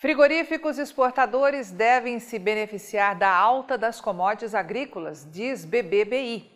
[0.00, 6.48] Frigoríficos exportadores devem se beneficiar da alta das commodities agrícolas, diz BBBI.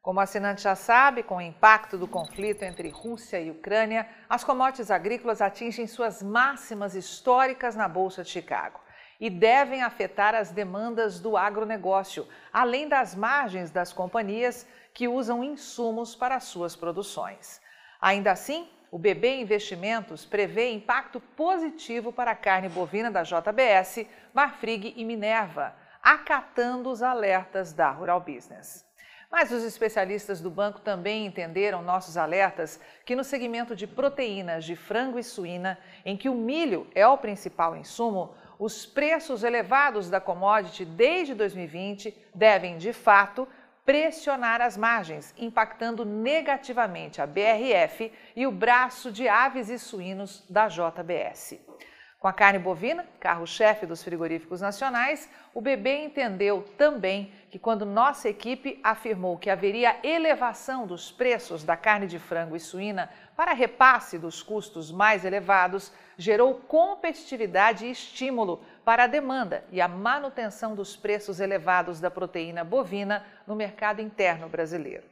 [0.00, 4.44] Como o assinante já sabe, com o impacto do conflito entre Rússia e Ucrânia, as
[4.44, 8.78] commodities agrícolas atingem suas máximas históricas na Bolsa de Chicago
[9.18, 14.64] e devem afetar as demandas do agronegócio, além das margens das companhias
[14.94, 17.60] que usam insumos para suas produções.
[18.00, 24.92] Ainda assim, o BB Investimentos prevê impacto positivo para a carne bovina da JBS, Marfrig
[24.96, 28.84] e Minerva, acatando os alertas da Rural Business.
[29.30, 34.74] Mas os especialistas do banco também entenderam nossos alertas que no segmento de proteínas de
[34.74, 40.20] frango e suína, em que o milho é o principal insumo, os preços elevados da
[40.20, 43.46] commodity desde 2020 devem, de fato,
[43.90, 50.68] pressionar as margens, impactando negativamente a BRF e o braço de aves e suínos da
[50.68, 51.58] JBS.
[52.20, 58.28] Com a carne bovina, carro-chefe dos frigoríficos nacionais, o BB entendeu também que quando nossa
[58.28, 64.18] equipe afirmou que haveria elevação dos preços da carne de frango e suína para repasse
[64.18, 70.94] dos custos mais elevados, gerou competitividade e estímulo para a demanda e a manutenção dos
[70.94, 75.04] preços elevados da proteína bovina no mercado interno brasileiro.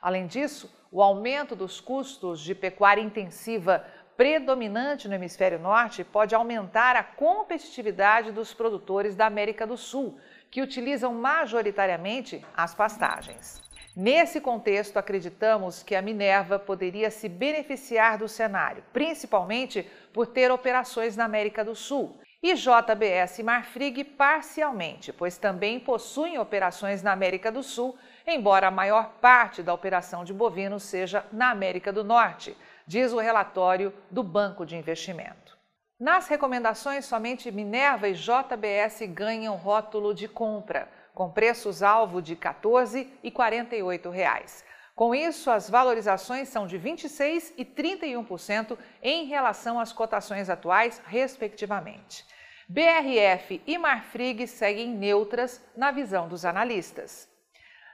[0.00, 3.84] Além disso, o aumento dos custos de pecuária intensiva
[4.16, 10.18] predominante no hemisfério norte pode aumentar a competitividade dos produtores da América do Sul,
[10.50, 13.62] que utilizam majoritariamente as pastagens.
[13.94, 21.14] Nesse contexto, acreditamos que a Minerva poderia se beneficiar do cenário, principalmente por ter operações
[21.14, 27.52] na América do Sul, e JBS e Marfrig parcialmente, pois também possuem operações na América
[27.52, 32.56] do Sul, embora a maior parte da operação de bovinos seja na América do Norte,
[32.86, 35.56] diz o relatório do Banco de Investimento.
[35.98, 43.08] Nas recomendações, somente Minerva e JBS ganham rótulo de compra com preços-alvo de R$ 14
[43.22, 44.64] e 48 reais.
[44.94, 52.24] Com isso, as valorizações são de 26% e 31% em relação às cotações atuais, respectivamente.
[52.68, 57.28] BRF e Marfrig seguem neutras na visão dos analistas.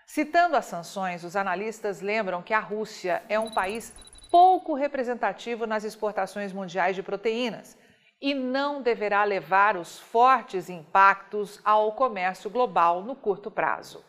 [0.06, 3.92] Citando as sanções, os analistas lembram que a Rússia é um país
[4.30, 7.76] pouco representativo nas exportações mundiais de proteínas
[8.20, 14.04] e não deverá levar os fortes impactos ao comércio global no curto prazo.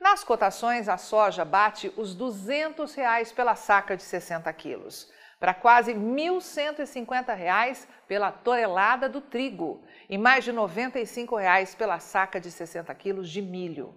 [0.00, 5.94] Nas cotações, a soja bate os 200 reais pela saca de 60 quilos, para quase
[5.94, 12.94] 1.150 reais pela tonelada do trigo e mais de 95 reais pela saca de 60
[12.94, 13.94] quilos de milho.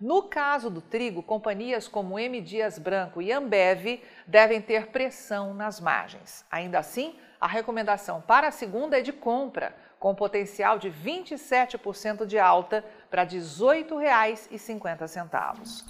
[0.00, 2.40] No caso do trigo, companhias como M.
[2.40, 6.44] Dias Branco e Ambev devem ter pressão nas margens.
[6.48, 12.38] Ainda assim, a recomendação para a segunda é de compra, com potencial de 27% de
[12.38, 15.84] alta para R$ 18,50.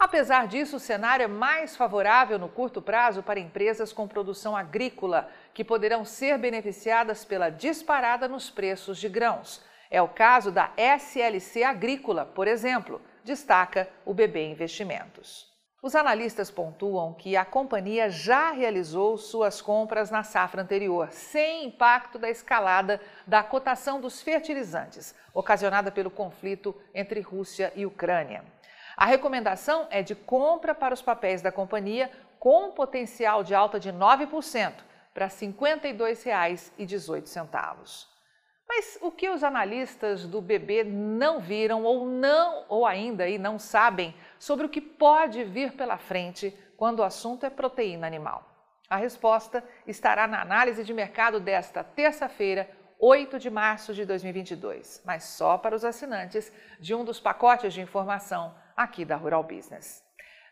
[0.00, 5.30] Apesar disso, o cenário é mais favorável no curto prazo para empresas com produção agrícola,
[5.52, 9.62] que poderão ser beneficiadas pela disparada nos preços de grãos.
[9.88, 15.52] É o caso da SLC Agrícola, por exemplo, destaca o BB Investimentos.
[15.82, 22.18] Os analistas pontuam que a companhia já realizou suas compras na safra anterior, sem impacto
[22.18, 28.42] da escalada da cotação dos fertilizantes, ocasionada pelo conflito entre Rússia e Ucrânia.
[28.96, 33.92] A recomendação é de compra para os papéis da companhia com potencial de alta de
[33.92, 34.72] 9%
[35.12, 38.13] para R$ 52,18.
[38.68, 43.58] Mas o que os analistas do BB não viram ou não ou ainda e não
[43.58, 48.50] sabem sobre o que pode vir pela frente quando o assunto é proteína animal?
[48.88, 55.24] A resposta estará na análise de mercado desta terça-feira, 8 de março de 2022, mas
[55.24, 60.02] só para os assinantes de um dos pacotes de informação aqui da Rural Business.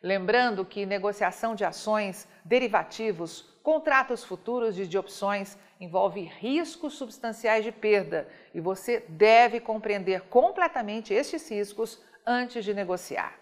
[0.03, 7.73] Lembrando que negociação de ações, derivativos, contratos futuros e de opções envolve riscos substanciais de
[7.73, 13.37] perda e você deve compreender completamente estes riscos antes de negociar.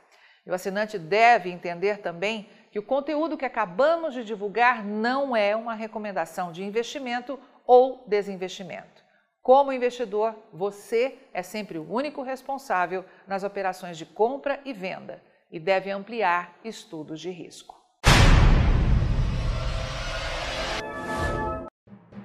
[0.47, 5.55] E o assinante deve entender também que o conteúdo que acabamos de divulgar não é
[5.55, 9.05] uma recomendação de investimento ou desinvestimento.
[9.43, 15.61] Como investidor, você é sempre o único responsável nas operações de compra e venda e
[15.61, 17.80] deve ampliar estudos de risco.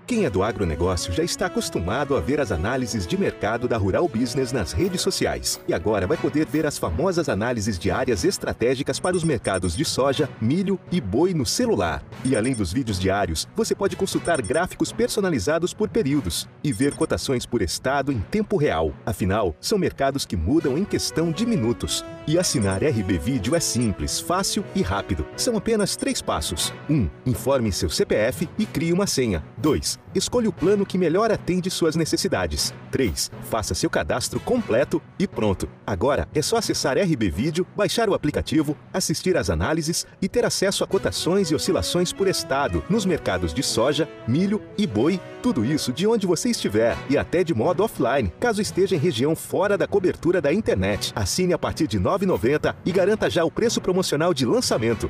[0.08, 4.08] Quem é do agronegócio já está acostumado a ver as análises de mercado da Rural
[4.08, 5.60] Business nas redes sociais.
[5.68, 9.84] E agora vai poder ver as famosas análises de áreas estratégicas para os mercados de
[9.84, 12.04] soja, milho e boi no celular.
[12.24, 17.44] E além dos vídeos diários, você pode consultar gráficos personalizados por períodos e ver cotações
[17.44, 18.94] por estado em tempo real.
[19.08, 22.06] Afinal, são mercados que mudam em questão de minutos.
[22.28, 25.28] E assinar RB Vídeo é simples, fácil e rápido.
[25.38, 26.74] São apenas três passos.
[26.90, 26.94] 1.
[26.94, 29.44] Um, informe seu CPF e crie uma senha.
[29.58, 30.00] 2.
[30.16, 32.74] Escolha o plano que melhor atende suas necessidades.
[32.90, 33.30] 3.
[33.44, 35.70] Faça seu cadastro completo e pronto.
[35.86, 40.84] Agora é só acessar RB Vídeo, baixar o aplicativo, assistir às análises e ter acesso
[40.84, 45.20] a cotações e oscilações por estado nos mercados de soja, milho e boi.
[45.44, 49.36] Tudo isso de onde você estiver e até de modo offline, caso esteja em região
[49.36, 51.14] fora da cobertura da internet.
[51.16, 55.10] Assine a partir de R$ 9,90 e garanta já o preço promocional de lançamento.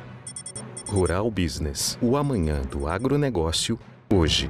[0.88, 3.78] Rural Business, o amanhã do agronegócio,
[4.12, 4.48] hoje.